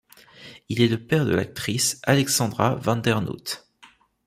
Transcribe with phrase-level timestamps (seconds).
[0.67, 3.63] Il est le père de l'actrice Alexandra Vandernoot.